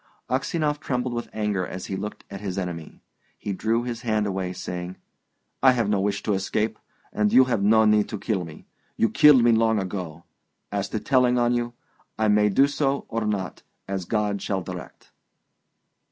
Aksionov 0.31 0.79
trembled 0.79 1.13
with 1.13 1.29
anger 1.31 1.63
as 1.63 1.85
he 1.85 1.95
looked 1.95 2.23
at 2.31 2.41
his 2.41 2.57
enemy. 2.57 3.01
He 3.37 3.53
drew 3.53 3.83
his 3.83 4.01
hand 4.01 4.25
away, 4.25 4.51
saying, 4.51 4.97
"I 5.61 5.73
have 5.73 5.89
no 5.89 6.01
wish 6.01 6.23
to 6.23 6.33
escape, 6.33 6.79
and 7.13 7.31
you 7.31 7.43
have 7.43 7.61
no 7.61 7.85
need 7.85 8.09
to 8.09 8.17
kill 8.17 8.43
me; 8.43 8.65
you 8.97 9.09
killed 9.11 9.43
me 9.43 9.51
long 9.51 9.77
ago! 9.79 10.23
As 10.71 10.89
to 10.89 10.99
telling 10.99 11.37
of 11.37 11.51
you 11.51 11.73
I 12.17 12.29
may 12.29 12.49
do 12.49 12.65
so 12.67 13.05
or 13.09 13.25
not, 13.27 13.61
as 13.87 14.05
God 14.05 14.41
shall 14.41 14.61
direct." 14.61 15.11